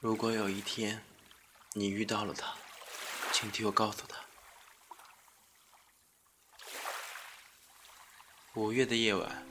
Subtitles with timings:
[0.00, 1.04] 如果有一天
[1.74, 2.54] 你遇到了他，
[3.32, 4.16] 请替我告诉他。
[8.54, 9.46] 五月的夜晚，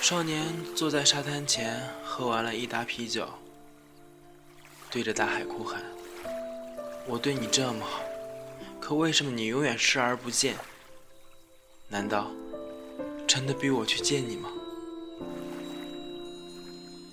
[0.00, 3.28] 少年坐在沙滩前，喝完了一打啤酒，
[4.90, 5.84] 对着大海哭喊
[7.06, 8.02] ：“我对你这么好，
[8.80, 10.56] 可为什么你永远视而不见？
[11.88, 12.30] 难道
[13.28, 14.50] 真的逼我去见你吗？”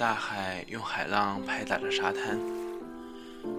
[0.00, 2.40] 大海用海浪拍打着沙滩，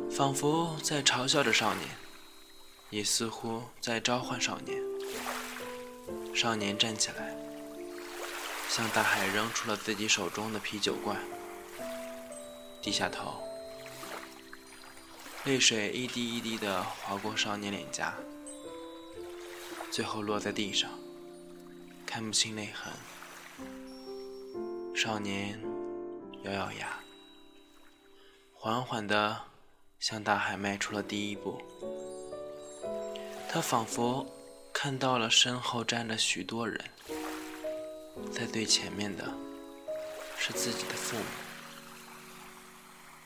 [0.10, 1.88] 仿佛在嘲笑着少年，
[2.90, 4.82] 也似乎在召唤少年。
[6.34, 7.36] 少年站起来，
[8.68, 11.16] 向大海扔出了自己手中的啤酒罐，
[12.82, 13.36] 低下头，
[15.44, 18.16] 泪水一滴一滴地划过少年脸颊，
[19.92, 20.90] 最后落在地上，
[22.04, 22.92] 看不清泪痕。
[24.96, 25.71] 少年。
[26.44, 27.00] 咬咬牙，
[28.54, 29.44] 缓缓地
[30.00, 31.62] 向大海迈出了第一步。
[33.48, 34.26] 他仿佛
[34.74, 36.84] 看到了身后站着许多人，
[38.32, 39.32] 在最前面的
[40.36, 41.24] 是自己的父母，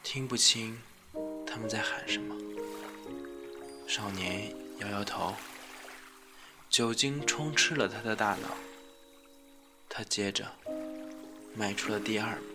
[0.03, 0.77] 听不清
[1.47, 2.35] 他们在喊什么。
[3.87, 5.33] 少年摇摇头，
[6.69, 8.49] 酒精充斥了他的大脑。
[9.87, 10.51] 他接着
[11.55, 12.54] 迈出了第二步。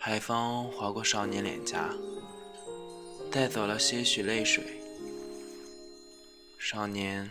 [0.00, 1.92] 海风划过少年脸颊，
[3.32, 4.80] 带走了些许泪水。
[6.56, 7.28] 少年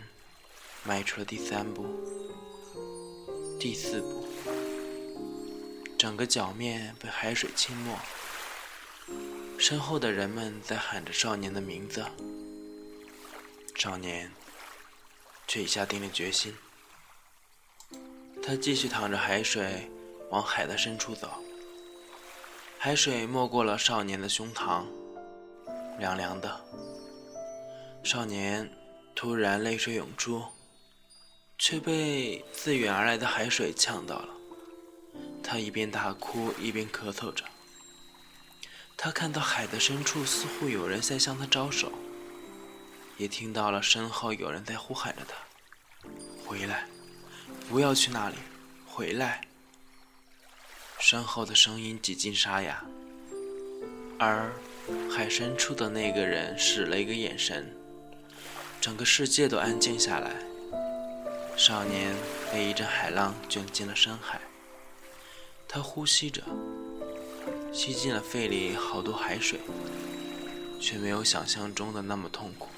[0.84, 1.86] 迈出了第三步、
[3.58, 4.26] 第四步，
[5.96, 7.98] 整个脚面被海水浸没。
[9.58, 12.04] 身后的人们在喊着少年的名字，
[13.74, 14.30] 少年
[15.46, 16.54] 却已下定了决心。
[18.42, 19.90] 他继续淌着海水
[20.30, 21.42] 往海的深处走。
[22.80, 24.84] 海水没过了少年的胸膛，
[25.98, 26.64] 凉凉的。
[28.04, 28.70] 少年
[29.16, 30.44] 突然泪水涌出，
[31.58, 34.28] 却被自远而来的海水呛到了。
[35.42, 37.44] 他一边大哭一边咳嗽着。
[38.96, 41.90] 他看到海的深处似乎有人在向他招手，
[43.16, 45.34] 也听到了身后有人在呼喊着他
[46.46, 46.86] ：“回来，
[47.68, 48.36] 不要去那里，
[48.86, 49.40] 回来。”
[51.00, 52.84] 身后的声音几近沙哑，
[54.18, 54.52] 而
[55.10, 57.72] 海深处的那个人使了一个眼神，
[58.80, 60.32] 整个世界都安静下来。
[61.56, 62.14] 少年
[62.52, 64.40] 被一阵海浪卷进了深海，
[65.66, 66.42] 他呼吸着，
[67.72, 69.60] 吸进了肺里好多海水，
[70.80, 72.68] 却没有想象中的那么痛苦。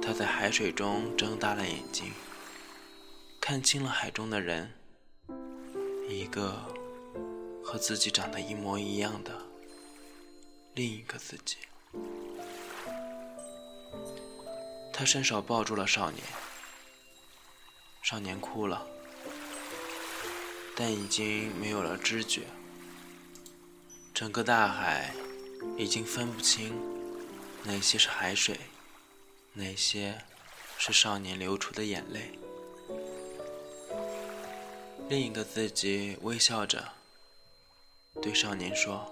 [0.00, 2.12] 他在海水中睁大了眼睛，
[3.40, 4.72] 看清了海中的人。
[6.08, 6.58] 一个
[7.62, 9.42] 和自己长得一模一样的
[10.74, 11.56] 另一个自己，
[14.92, 16.24] 他伸手抱住了少年，
[18.02, 18.86] 少年哭了，
[20.74, 22.42] 但已经没有了知觉。
[24.14, 25.14] 整个大海
[25.76, 26.74] 已经分不清
[27.64, 28.58] 哪些是海水，
[29.52, 30.18] 哪些
[30.78, 32.38] 是少年流出的眼泪。
[35.08, 36.86] 另一个自己微笑着，
[38.20, 39.10] 对少年说：“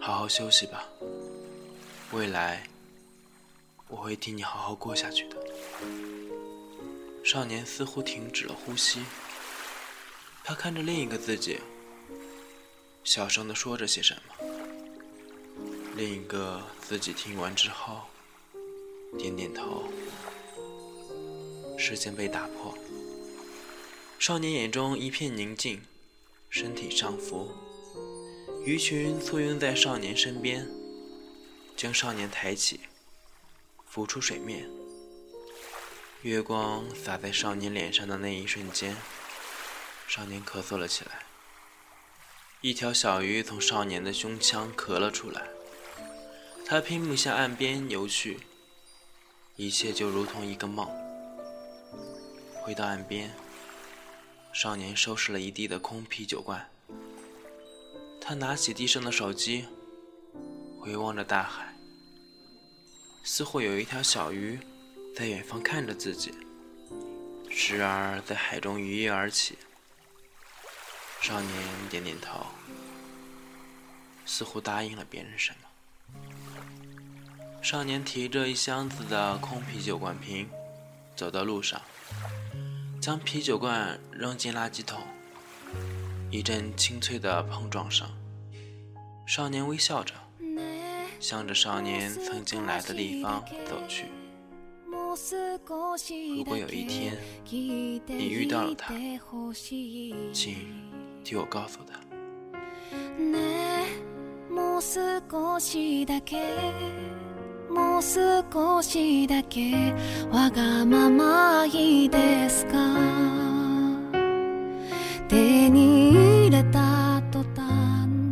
[0.00, 0.88] 好好休息吧，
[2.12, 2.66] 未来
[3.88, 5.36] 我会替你好好过下去的。”
[7.22, 9.04] 少年似乎停止了呼吸，
[10.42, 11.60] 他看着另一个自己，
[13.04, 14.46] 小声的说着些什么。
[15.94, 18.00] 另一个自己听完之后，
[19.18, 19.92] 点点头。
[21.76, 22.74] 时间被打破。
[24.18, 25.80] 少年眼中一片宁静，
[26.50, 27.52] 身体上浮，
[28.64, 30.68] 鱼群簇拥在少年身边，
[31.76, 32.80] 将少年抬起，
[33.86, 34.68] 浮出水面。
[36.22, 38.96] 月光洒在少年脸上的那一瞬间，
[40.08, 41.22] 少年咳嗽了起来。
[42.60, 45.46] 一条小鱼从少年的胸腔咳了出来，
[46.66, 48.40] 他拼命向岸边游去，
[49.54, 50.88] 一切就如同一个梦。
[52.64, 53.32] 回到岸边。
[54.60, 56.68] 少年收拾了一地的空啤酒罐，
[58.20, 59.64] 他拿起地上的手机，
[60.80, 61.72] 回望着大海，
[63.22, 64.58] 似乎有一条小鱼
[65.14, 66.34] 在远方看着自己，
[67.48, 69.56] 时而在海中鱼跃而起。
[71.20, 71.52] 少年
[71.88, 72.44] 点点头，
[74.26, 75.68] 似乎答应了别人什么。
[77.62, 80.50] 少年提着一箱子的空啤酒罐瓶，
[81.14, 81.80] 走到路上。
[83.08, 85.00] 将啤酒罐扔进垃圾桶
[86.30, 88.06] 一阵清脆的碰撞声
[89.26, 90.12] 少年微笑着
[91.18, 94.08] 向着少年曾经来的地方走去。
[96.36, 97.16] 如果有一天
[98.04, 98.92] 你遇到了他
[100.30, 100.78] 请
[101.24, 101.98] 替我告诉他。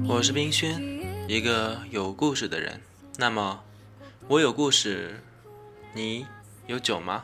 [0.08, 0.80] 我是冰轩，
[1.28, 2.80] 一个有故事的人。
[3.18, 3.60] 那么，
[4.26, 5.20] 我有故事，
[5.92, 6.26] 你
[6.66, 7.22] 有酒吗？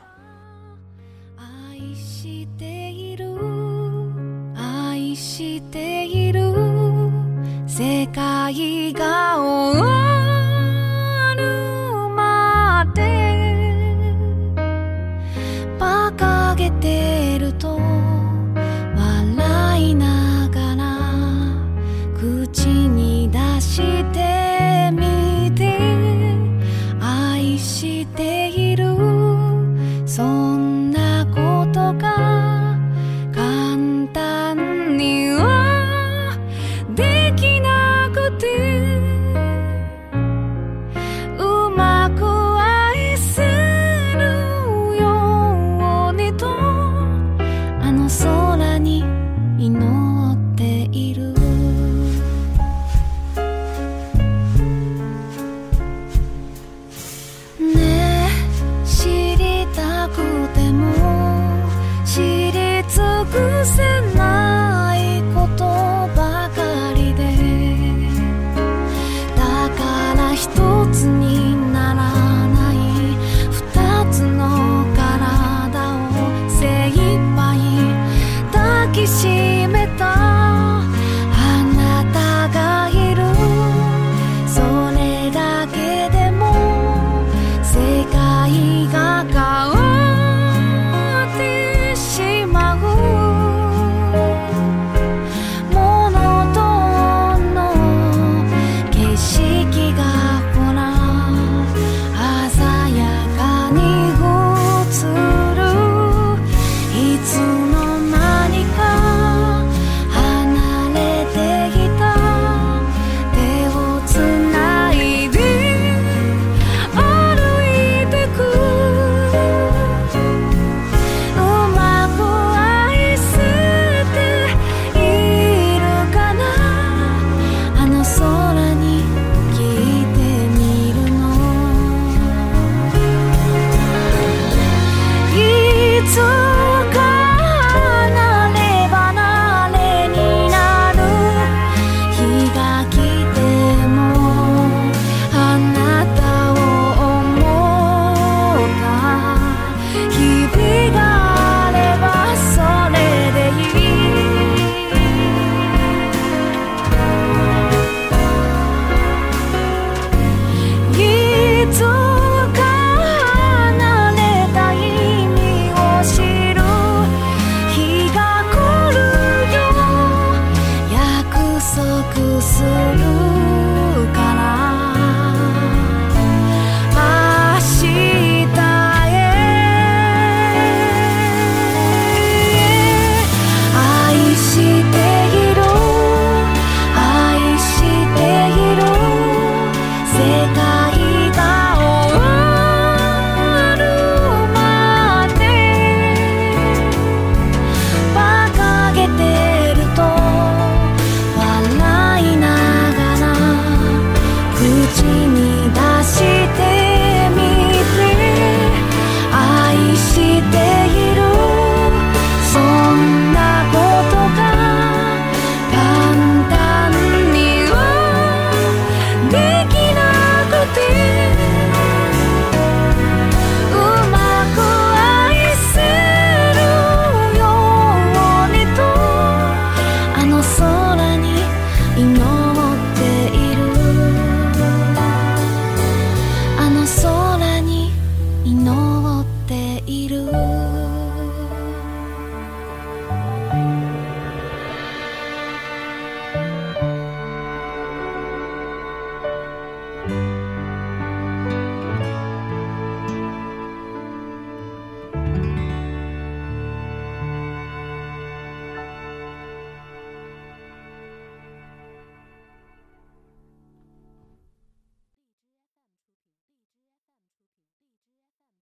[62.93, 64.62] 属せない